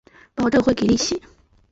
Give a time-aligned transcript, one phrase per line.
[0.35, 1.21] 保证会给利息